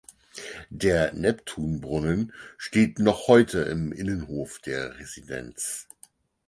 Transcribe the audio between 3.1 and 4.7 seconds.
heute im Innenhof